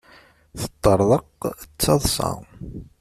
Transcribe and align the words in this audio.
Teṭṭerḍeq 0.59 1.39
d 1.59 1.61
taḍsa. 1.81 2.31